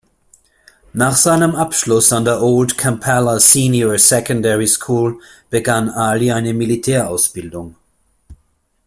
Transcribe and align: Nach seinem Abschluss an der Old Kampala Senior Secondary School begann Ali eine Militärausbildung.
Nach 0.93 1.15
seinem 1.15 1.53
Abschluss 1.53 2.11
an 2.11 2.25
der 2.25 2.41
Old 2.41 2.75
Kampala 2.75 3.39
Senior 3.39 3.99
Secondary 3.99 4.65
School 4.65 5.21
begann 5.51 5.89
Ali 5.91 6.31
eine 6.31 6.55
Militärausbildung. 6.55 7.75